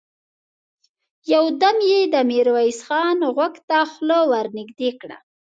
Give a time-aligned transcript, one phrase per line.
[1.33, 5.17] يودم يې د ميرويس خان غوږ ته خوله ور نږدې کړه!